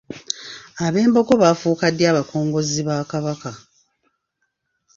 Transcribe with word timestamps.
Abembogo 0.85 1.33
baafuuka 1.41 1.85
ddi 1.91 2.03
abakongozzi 2.11 2.81
ba 2.87 2.97
Kabaka? 3.11 3.51